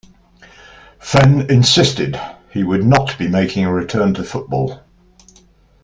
[0.97, 2.19] Fenn insisted
[2.49, 4.81] he would not be making a return to football.